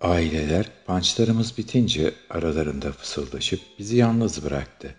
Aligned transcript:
Aileler 0.00 0.70
pançlarımız 0.86 1.58
bitince 1.58 2.14
aralarında 2.30 2.92
fısıldaşıp 2.92 3.60
bizi 3.78 3.96
yalnız 3.96 4.44
bıraktı. 4.44 4.94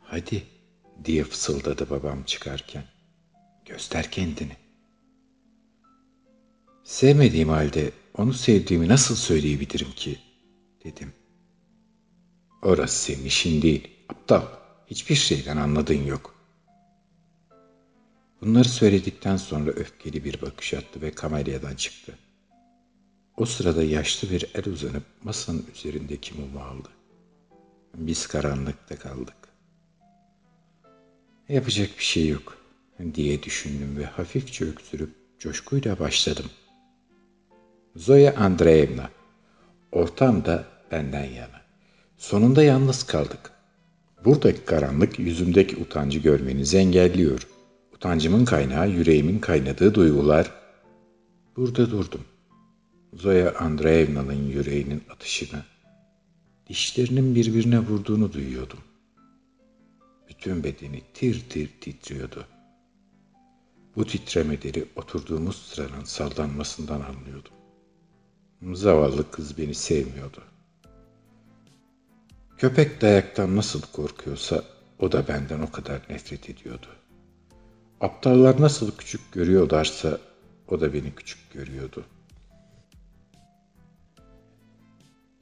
Hadi 0.00 0.42
diye 1.04 1.24
fısıldadı 1.24 1.90
babam 1.90 2.22
çıkarken. 2.22 2.84
Göster 3.64 4.10
kendini. 4.10 4.56
Sevmediğim 6.84 7.48
halde 7.48 7.90
onu 8.18 8.32
sevdiğimi 8.32 8.88
nasıl 8.88 9.16
söyleyebilirim 9.16 9.92
ki? 9.92 10.18
Dedim. 10.84 11.12
Orası 12.62 13.02
senin 13.02 13.24
işin 13.24 13.62
değil. 13.62 13.90
Aptal. 14.08 14.42
Hiçbir 14.86 15.14
şeyden 15.14 15.56
anladığın 15.56 16.04
yok. 16.04 16.34
Bunları 18.40 18.68
söyledikten 18.68 19.36
sonra 19.36 19.70
öfkeli 19.70 20.24
bir 20.24 20.42
bakış 20.42 20.74
attı 20.74 21.02
ve 21.02 21.10
kamelyadan 21.10 21.74
çıktı. 21.74 22.18
O 23.36 23.44
sırada 23.44 23.82
yaşlı 23.82 24.30
bir 24.30 24.46
el 24.54 24.72
uzanıp 24.72 25.02
masanın 25.22 25.66
üzerindeki 25.74 26.34
mumu 26.34 26.60
aldı. 26.60 26.88
Biz 27.94 28.26
karanlıkta 28.26 28.96
kaldık. 28.96 29.34
Yapacak 31.48 31.98
bir 31.98 32.04
şey 32.04 32.28
yok 32.28 32.58
diye 33.14 33.42
düşündüm 33.42 33.96
ve 33.96 34.04
hafifçe 34.04 34.64
öksürüp 34.64 35.10
coşkuyla 35.38 35.98
başladım. 35.98 36.46
Zoya 37.96 38.36
Andreevna, 38.36 39.10
ortam 39.92 40.44
da 40.44 40.64
benden 40.90 41.24
yana. 41.24 41.62
Sonunda 42.16 42.62
yalnız 42.62 43.02
kaldık. 43.02 43.52
Buradaki 44.24 44.64
karanlık 44.64 45.18
yüzümdeki 45.18 45.76
utancı 45.76 46.18
görmenizi 46.18 46.76
engelliyor. 46.76 47.48
Utancımın 47.94 48.44
kaynağı 48.44 48.90
yüreğimin 48.90 49.38
kaynadığı 49.38 49.94
duygular. 49.94 50.50
Burada 51.56 51.90
durdum. 51.90 52.24
Zoya 53.12 53.54
Andreevna'nın 53.58 54.48
yüreğinin 54.48 55.02
atışını, 55.10 55.64
dişlerinin 56.68 57.34
birbirine 57.34 57.78
vurduğunu 57.78 58.32
duyuyordum. 58.32 58.78
Bütün 60.28 60.64
bedeni 60.64 61.02
tir 61.14 61.44
tir 61.50 61.70
titriyordu. 61.80 62.46
Bu 63.96 64.06
titremeleri 64.06 64.84
oturduğumuz 64.96 65.56
sıranın 65.56 66.04
sallanmasından 66.04 67.00
anlıyordum. 67.00 67.52
Zavallı 68.72 69.30
kız 69.30 69.58
beni 69.58 69.74
sevmiyordu. 69.74 70.42
Köpek 72.58 73.00
dayaktan 73.00 73.56
nasıl 73.56 73.82
korkuyorsa 73.92 74.64
o 74.98 75.12
da 75.12 75.28
benden 75.28 75.60
o 75.60 75.70
kadar 75.70 76.02
nefret 76.10 76.50
ediyordu. 76.50 76.86
Aptallar 78.00 78.60
nasıl 78.60 78.96
küçük 78.96 79.32
görüyorlarsa 79.32 80.20
o 80.68 80.80
da 80.80 80.94
beni 80.94 81.14
küçük 81.14 81.52
görüyordu. 81.52 82.04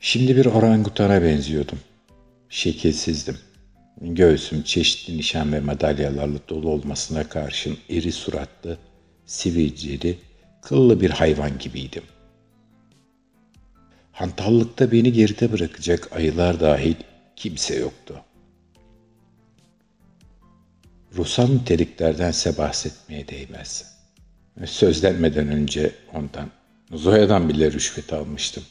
Şimdi 0.02 0.36
bir 0.36 0.46
orangutana 0.46 1.22
benziyordum. 1.22 1.78
Şekilsizdim. 2.48 3.38
Göğsüm 4.00 4.62
çeşitli 4.62 5.16
nişan 5.16 5.52
ve 5.52 5.60
madalyalarla 5.60 6.38
dolu 6.48 6.68
olmasına 6.68 7.28
karşın 7.28 7.78
iri 7.88 8.12
suratlı, 8.12 8.78
sivilceli, 9.26 10.18
kıllı 10.62 11.00
bir 11.00 11.10
hayvan 11.10 11.58
gibiydim. 11.58 12.02
Hantallıkta 14.12 14.92
beni 14.92 15.12
geride 15.12 15.52
bırakacak 15.52 16.12
ayılar 16.12 16.60
dahil 16.60 16.94
kimse 17.36 17.74
yoktu. 17.74 18.14
Ruhsal 21.16 21.48
niteliklerdense 21.48 22.58
bahsetmeye 22.58 23.28
değmez. 23.28 23.98
Sözlenmeden 24.64 25.48
önce 25.48 25.92
ondan, 26.14 26.50
Zoya'dan 26.92 27.48
bile 27.48 27.72
rüşvet 27.72 28.12
almıştım. 28.12 28.64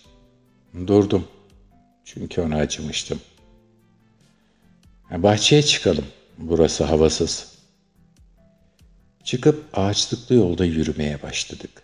Durdum. 0.87 1.27
Çünkü 2.05 2.41
ona 2.41 2.55
acımıştım. 2.55 3.19
Bahçeye 5.11 5.63
çıkalım. 5.63 6.05
Burası 6.37 6.83
havasız. 6.83 7.59
Çıkıp 9.23 9.65
ağaçlıklı 9.73 10.35
yolda 10.35 10.65
yürümeye 10.65 11.21
başladık. 11.21 11.83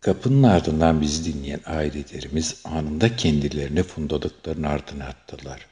Kapının 0.00 0.42
ardından 0.42 1.00
bizi 1.00 1.34
dinleyen 1.34 1.60
ailelerimiz 1.66 2.60
anında 2.64 3.16
kendilerini 3.16 3.82
fundalıkların 3.82 4.62
ardına 4.62 5.04
attılar. 5.04 5.66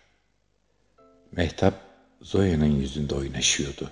Mehtap 1.32 1.74
Zoya'nın 2.22 2.80
yüzünde 2.80 3.14
oynaşıyordu. 3.14 3.90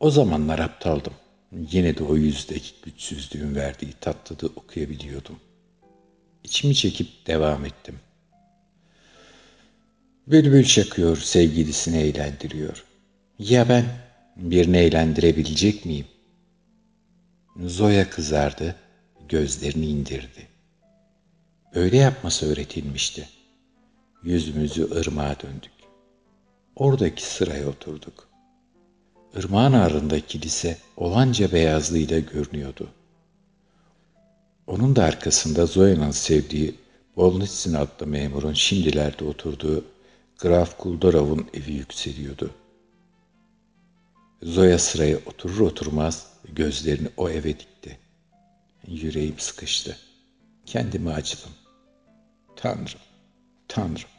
O 0.00 0.10
zamanlar 0.10 0.58
aptaldım. 0.58 1.12
Yine 1.52 1.96
de 1.96 2.04
o 2.04 2.16
yüzdeki 2.16 2.74
güçsüzlüğün 2.84 3.54
verdiği 3.54 3.92
tatlıda 4.00 4.46
okuyabiliyordum. 4.46 5.40
İçimi 6.44 6.74
çekip 6.74 7.26
devam 7.26 7.64
ettim. 7.64 8.00
Bülbül 10.26 10.64
çakıyor, 10.64 11.16
sevgilisini 11.16 11.96
eğlendiriyor. 11.96 12.84
Ya 13.38 13.68
ben 13.68 13.84
birini 14.36 14.76
eğlendirebilecek 14.76 15.84
miyim? 15.86 16.06
Zoya 17.56 18.10
kızardı, 18.10 18.76
gözlerini 19.28 19.86
indirdi. 19.86 20.48
Öyle 21.74 21.96
yapması 21.96 22.52
öğretilmişti. 22.52 23.28
Yüzümüzü 24.22 24.90
ırmağa 24.90 25.36
döndük. 25.42 25.72
Oradaki 26.76 27.26
sıraya 27.26 27.68
oturduk. 27.68 28.28
Irmağın 29.36 29.72
ardında 29.72 30.20
kilise 30.20 30.78
olanca 30.96 31.52
beyazlığıyla 31.52 32.18
görünüyordu. 32.18 32.88
Onun 34.70 34.96
da 34.96 35.04
arkasında 35.04 35.66
Zoya'nın 35.66 36.10
sevdiği 36.10 36.74
Bolnitsin 37.16 37.74
adlı 37.74 38.06
memurun 38.06 38.52
şimdilerde 38.52 39.24
oturduğu 39.24 39.84
Graf 40.38 40.78
Kuldarov'un 40.78 41.46
evi 41.54 41.72
yükseliyordu. 41.72 42.50
Zoya 44.42 44.78
sıraya 44.78 45.16
oturur 45.26 45.60
oturmaz 45.60 46.26
gözlerini 46.52 47.08
o 47.16 47.30
eve 47.30 47.48
dikti. 47.48 47.98
Yüreğim 48.86 49.38
sıkıştı. 49.38 49.96
Kendimi 50.66 51.10
acıdım. 51.12 51.50
Tanrım, 52.56 53.00
Tanrım. 53.68 54.10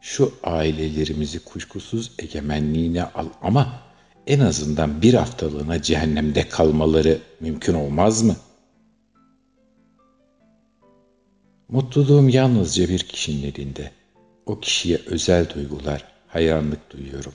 Şu 0.00 0.34
ailelerimizi 0.42 1.44
kuşkusuz 1.44 2.12
egemenliğine 2.18 3.04
al 3.04 3.26
ama 3.42 3.82
en 4.26 4.40
azından 4.40 5.02
bir 5.02 5.14
haftalığına 5.14 5.82
cehennemde 5.82 6.48
kalmaları 6.48 7.18
mümkün 7.40 7.74
olmaz 7.74 8.22
mı? 8.22 8.36
Mutluluğum 11.70 12.28
yalnızca 12.28 12.88
bir 12.88 12.98
kişinin 12.98 13.52
elinde. 13.52 13.90
O 14.46 14.60
kişiye 14.60 14.98
özel 15.06 15.50
duygular, 15.54 16.04
hayranlık 16.28 16.90
duyuyorum. 16.90 17.32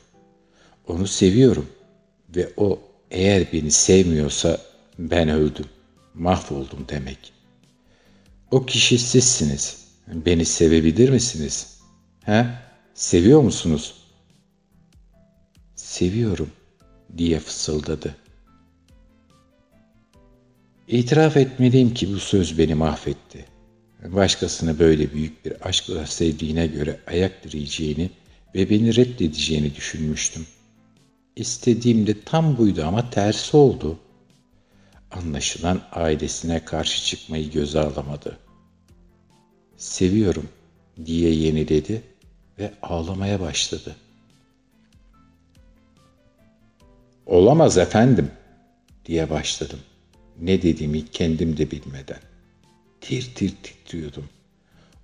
Onu 0.87 1.07
seviyorum 1.07 1.69
ve 2.35 2.53
o 2.57 2.79
eğer 3.11 3.53
beni 3.53 3.71
sevmiyorsa 3.71 4.61
ben 4.99 5.29
öldüm 5.29 5.65
mahvoldum 6.13 6.85
demek. 6.89 7.33
O 8.51 8.65
kişi 8.65 8.97
sizsiniz. 8.97 9.85
Beni 10.07 10.45
sevebilir 10.45 11.09
misiniz? 11.09 11.79
He? 12.21 12.45
Seviyor 12.93 13.41
musunuz? 13.41 13.93
Seviyorum 15.75 16.49
diye 17.17 17.39
fısıldadı. 17.39 18.15
İtiraf 20.87 21.37
etmeliyim 21.37 21.93
ki 21.93 22.13
bu 22.13 22.19
söz 22.19 22.57
beni 22.57 22.75
mahvetti. 22.75 23.54
Başkasını 24.13 24.79
böyle 24.79 25.13
büyük 25.13 25.45
bir 25.45 25.67
aşkla 25.67 26.05
sevdiğine 26.05 26.67
göre 26.67 26.99
ayak 27.07 27.43
direyeceğini 27.43 28.09
ve 28.55 28.69
beni 28.69 28.95
reddedeceğini 28.95 29.75
düşünmüştüm. 29.75 30.45
İstediğim 31.35 32.07
de 32.07 32.21
tam 32.21 32.57
buydu 32.57 32.83
ama 32.85 33.09
tersi 33.09 33.57
oldu. 33.57 33.99
Anlaşılan 35.11 35.81
ailesine 35.91 36.65
karşı 36.65 37.05
çıkmayı 37.05 37.51
göze 37.51 37.79
alamadı. 37.79 38.37
Seviyorum 39.77 40.49
diye 41.05 41.31
yeniledi 41.31 42.01
ve 42.59 42.73
ağlamaya 42.81 43.39
başladı. 43.39 43.95
Olamaz 47.25 47.77
efendim 47.77 48.31
diye 49.05 49.29
başladım. 49.29 49.79
Ne 50.41 50.61
dediğimi 50.61 51.05
kendim 51.05 51.57
de 51.57 51.71
bilmeden. 51.71 52.19
Tir 53.07 53.31
tir 53.35 53.53
titriyordum. 53.63 54.29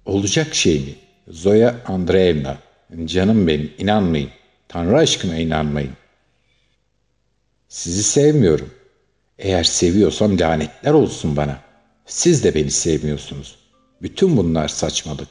Olacak 0.05 0.55
şey 0.55 0.79
mi? 0.79 0.95
Zoya 1.27 1.81
Andreevna. 1.87 2.57
Canım 3.05 3.47
benim 3.47 3.73
inanmayın. 3.77 4.29
Tanrı 4.67 4.97
aşkına 4.97 5.37
inanmayın. 5.37 5.91
Sizi 7.67 8.03
sevmiyorum. 8.03 8.73
Eğer 9.39 9.63
seviyorsam 9.63 10.39
lanetler 10.39 10.93
olsun 10.93 11.35
bana. 11.35 11.59
Siz 12.05 12.43
de 12.43 12.55
beni 12.55 12.71
sevmiyorsunuz. 12.71 13.59
Bütün 14.01 14.37
bunlar 14.37 14.67
saçmalık. 14.67 15.29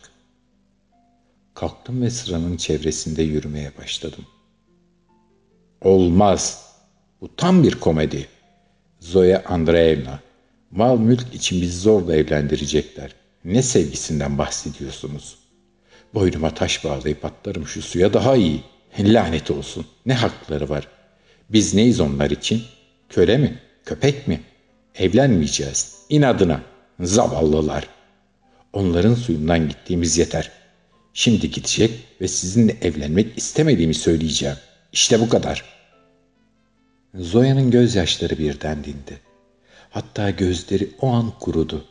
Kalktım 1.55 2.03
ve 2.03 2.11
sıranın 2.11 2.57
çevresinde 2.57 3.23
yürümeye 3.23 3.73
başladım. 3.79 4.27
Olmaz. 5.81 6.67
Bu 7.21 7.37
tam 7.37 7.63
bir 7.63 7.75
komedi. 7.75 8.29
Zoya 9.01 9.45
Andreevna. 9.45 10.21
Mal 10.71 10.99
mülk 10.99 11.35
için 11.35 11.63
bizi 11.63 11.79
zorla 11.79 12.17
evlendirecekler. 12.17 13.15
Ne 13.45 13.63
sevgisinden 13.63 14.39
bahsediyorsunuz? 14.39 15.39
Boynuma 16.15 16.55
taş 16.55 16.85
bağlayıp 16.85 17.25
atlarım 17.25 17.67
şu 17.67 17.83
suya 17.83 18.13
daha 18.13 18.37
iyi. 18.37 18.63
Lanet 18.99 19.51
olsun. 19.51 19.87
Ne 20.07 20.15
hakları 20.15 20.69
var? 20.69 20.89
Biz 21.51 21.75
neyiz 21.75 22.01
onlar 22.01 22.31
için? 22.31 22.63
Köle 23.09 23.39
mi? 23.39 23.59
Köpek 23.85 24.29
mi? 24.29 24.41
Evlenmeyeceğiz. 24.95 25.97
İnadına. 26.09 26.61
Zavallılar. 27.01 27.89
Onların 28.73 29.15
suyundan 29.15 29.69
gittiğimiz 29.69 30.19
yeter. 30.19 30.51
Şimdi 31.15 31.51
gidecek 31.51 31.91
ve 32.21 32.29
sizinle 32.29 32.77
evlenmek 32.83 33.39
istemediğimi 33.39 33.95
söyleyeceğim. 33.95 34.57
İşte 34.93 35.21
bu 35.21 35.29
kadar. 35.29 35.65
Zoya'nın 37.15 37.71
gözyaşları 37.71 38.39
birden 38.39 38.85
dindi. 38.85 39.30
Hatta 39.91 40.31
gözleri 40.31 40.91
o 41.01 41.09
an 41.09 41.33
kurudu. 41.41 41.85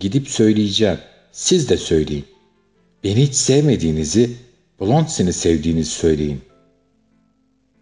Gidip 0.00 0.28
söyleyeceğim. 0.28 0.98
Siz 1.32 1.68
de 1.68 1.76
söyleyin. 1.76 2.24
Beni 3.04 3.22
hiç 3.22 3.34
sevmediğinizi, 3.34 4.36
Blondes'ini 4.80 5.32
sevdiğinizi 5.32 5.90
söyleyin. 5.90 6.40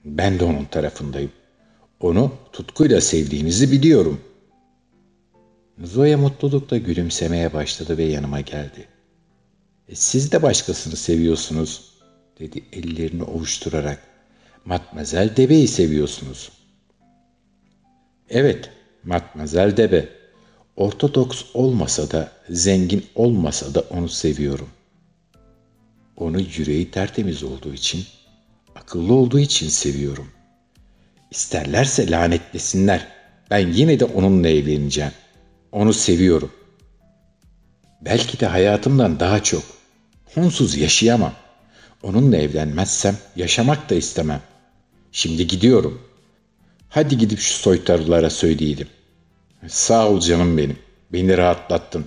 Ben 0.04 0.40
de 0.40 0.44
onun 0.44 0.64
tarafındayım. 0.64 1.32
Onu 2.00 2.32
tutkuyla 2.52 3.00
sevdiğinizi 3.00 3.72
biliyorum. 3.72 4.20
Zoya 5.84 6.18
mutlulukla 6.18 6.78
gülümsemeye 6.78 7.52
başladı 7.52 7.98
ve 7.98 8.04
yanıma 8.04 8.40
geldi. 8.40 8.88
E, 9.88 9.94
siz 9.94 10.32
de 10.32 10.42
başkasını 10.42 10.96
seviyorsunuz, 10.96 11.92
dedi 12.38 12.64
ellerini 12.72 13.22
ovuşturarak. 13.22 14.02
Matmazel 14.64 15.36
Debe'yi 15.36 15.68
seviyorsunuz. 15.68 16.52
Evet, 18.30 18.70
Matmazel 19.04 19.76
Debe. 19.76 20.08
Ortodoks 20.76 21.44
olmasa 21.54 22.10
da, 22.10 22.32
zengin 22.50 23.06
olmasa 23.14 23.74
da 23.74 23.80
onu 23.80 24.08
seviyorum. 24.08 24.68
Onu 26.16 26.40
yüreği 26.40 26.90
tertemiz 26.90 27.42
olduğu 27.42 27.74
için, 27.74 28.04
akıllı 28.74 29.14
olduğu 29.14 29.38
için 29.38 29.68
seviyorum. 29.68 30.28
İsterlerse 31.30 32.10
lanetlesinler. 32.10 33.08
Ben 33.50 33.68
yine 33.68 34.00
de 34.00 34.04
onunla 34.04 34.48
evleneceğim. 34.48 35.12
Onu 35.72 35.92
seviyorum. 35.92 36.52
Belki 38.00 38.40
de 38.40 38.46
hayatımdan 38.46 39.20
daha 39.20 39.42
çok. 39.42 39.62
Onsuz 40.36 40.76
yaşayamam. 40.76 41.32
Onunla 42.02 42.36
evlenmezsem 42.36 43.16
yaşamak 43.36 43.90
da 43.90 43.94
istemem. 43.94 44.42
Şimdi 45.12 45.46
gidiyorum. 45.46 46.02
Hadi 46.92 47.18
gidip 47.18 47.38
şu 47.38 47.54
soytarılara 47.54 48.30
söyleyelim. 48.30 48.88
Sağ 49.68 50.08
ol 50.08 50.20
canım 50.20 50.58
benim. 50.58 50.78
Beni 51.12 51.36
rahatlattın. 51.36 52.04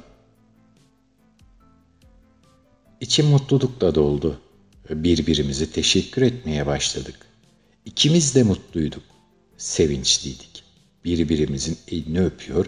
İçim 3.02 3.26
mutlulukla 3.26 3.96
doldu. 3.96 4.40
Birbirimize 4.90 5.70
teşekkür 5.72 6.22
etmeye 6.22 6.66
başladık. 6.66 7.16
İkimiz 7.86 8.36
de 8.36 8.44
mutluyduk. 8.44 9.04
Sevinçliydik. 9.58 10.64
Birbirimizin 11.06 11.78
elini 11.88 12.22
öpüyor, 12.22 12.66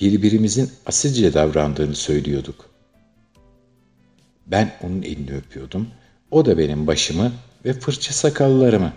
birbirimizin 0.00 0.70
asilce 0.86 1.34
davrandığını 1.34 1.94
söylüyorduk. 1.94 2.70
Ben 4.46 4.76
onun 4.82 5.02
elini 5.02 5.34
öpüyordum, 5.36 5.88
o 6.30 6.46
da 6.46 6.58
benim 6.58 6.86
başımı 6.86 7.32
ve 7.64 7.72
fırça 7.72 8.12
sakallarımı. 8.12 8.92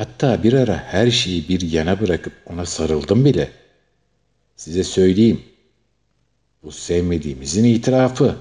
Hatta 0.00 0.42
bir 0.42 0.52
ara 0.52 0.76
her 0.76 1.10
şeyi 1.10 1.48
bir 1.48 1.60
yana 1.60 2.00
bırakıp 2.00 2.32
ona 2.46 2.66
sarıldım 2.66 3.24
bile. 3.24 3.50
Size 4.56 4.84
söyleyeyim, 4.84 5.42
bu 6.62 6.72
sevmediğimizin 6.72 7.64
itirafı. 7.64 8.36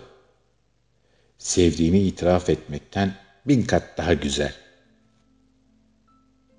Sevdiğini 1.37 1.99
itiraf 1.99 2.49
etmekten 2.49 3.13
bin 3.47 3.63
kat 3.63 3.97
daha 3.97 4.13
güzel. 4.13 4.53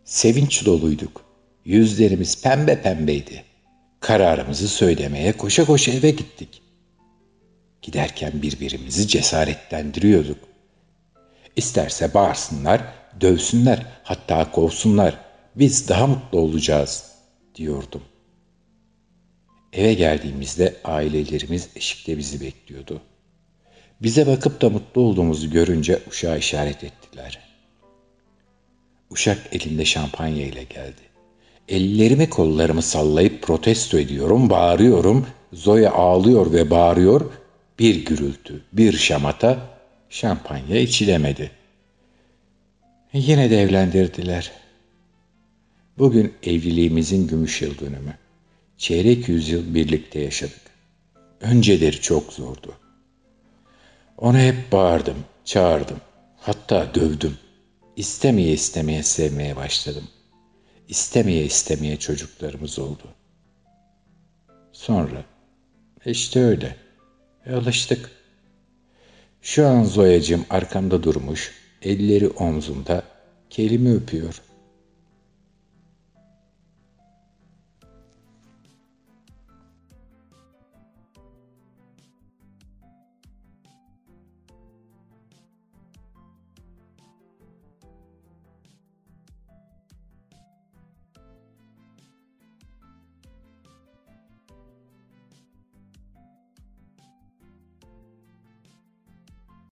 Sevinç 0.05 0.67
doluyduk. 0.67 1.25
Yüzlerimiz 1.64 2.43
pembe 2.43 2.82
pembeydi. 2.82 3.44
Kararımızı 4.00 4.69
söylemeye 4.69 5.32
koşa 5.32 5.64
koşa 5.64 5.93
eve 5.93 6.11
gittik. 6.11 6.62
Giderken 7.82 8.43
birbirimizi 8.43 9.08
cesaretlendiriyorduk. 9.08 10.38
İsterse 11.56 12.14
bağırsınlar, 12.14 13.00
dövsünler, 13.21 13.87
hatta 14.03 14.51
kovsunlar. 14.51 15.19
Biz 15.57 15.89
daha 15.89 16.07
mutlu 16.07 16.39
olacağız, 16.39 17.11
diyordum. 17.55 18.03
Eve 19.73 19.95
geldiğimizde 19.95 20.77
ailelerimiz 20.85 21.69
eşikte 21.77 22.19
bizi 22.19 22.41
bekliyordu. 22.41 23.01
Bize 24.03 24.27
bakıp 24.27 24.62
da 24.62 24.71
mutlu 24.71 25.01
olduğumuzu 25.01 25.51
görünce 25.51 25.99
uşağa 26.09 26.37
işaret 26.37 26.85
ettiler. 26.85 27.39
Uşak 29.11 29.39
elinde 29.53 29.85
şampanya 29.85 30.47
ile 30.47 30.62
geldi. 30.62 31.01
Ellerimi 31.69 32.31
kollarımı 32.31 32.83
sallayıp 32.83 33.43
protesto 33.43 33.99
ediyorum, 33.99 34.51
bağırıyorum. 34.51 35.27
Zoya 35.53 35.93
ağlıyor 35.93 36.53
ve 36.53 36.71
bağırıyor. 36.71 37.33
Bir 37.79 38.05
gürültü, 38.05 38.65
bir 38.73 38.93
şamata, 38.93 39.59
şampanya 40.11 40.81
içilemedi. 40.81 41.51
Yine 43.12 43.51
de 43.51 43.62
evlendirdiler. 43.62 44.53
Bugün 45.99 46.35
evliliğimizin 46.43 47.29
gümüş 47.29 47.62
yıl 47.62 47.79
dönümü. 47.79 48.15
Çeyrek 48.79 49.29
yüzyıl 49.29 49.75
birlikte 49.75 50.21
yaşadık. 50.21 50.61
Önceleri 51.41 52.01
çok 52.01 52.33
zordu. 52.33 52.75
Ona 54.19 54.41
hep 54.41 54.73
bağırdım, 54.73 55.17
çağırdım. 55.45 56.01
Hatta 56.37 56.95
dövdüm. 56.95 57.39
İstemeye 57.97 58.53
istemeye 58.53 59.03
sevmeye 59.03 59.57
başladım. 59.57 60.09
İstemeye 60.89 61.45
istemeye 61.45 61.97
çocuklarımız 61.97 62.79
oldu. 62.79 63.05
Sonra 64.73 65.25
işte 66.05 66.41
öyle. 66.41 66.77
E, 67.47 67.55
alıştık. 67.55 68.11
Şu 69.43 69.67
an 69.67 69.85
Zoyacığım 69.85 70.47
arkamda 70.51 71.03
durmuş, 71.03 71.53
elleri 71.82 72.29
omzumda, 72.29 73.03
kelimi 73.50 73.94
öpüyor. 73.94 74.43